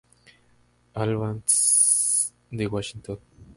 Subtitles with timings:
[0.95, 3.19] Albans de Washington.